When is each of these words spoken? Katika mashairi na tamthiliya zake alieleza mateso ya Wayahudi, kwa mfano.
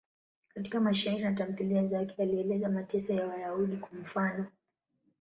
Katika 0.53 0.79
mashairi 0.81 1.23
na 1.23 1.31
tamthiliya 1.33 1.83
zake 1.83 2.21
alieleza 2.23 2.69
mateso 2.69 3.13
ya 3.13 3.27
Wayahudi, 3.27 3.77
kwa 3.77 3.99
mfano. 3.99 4.45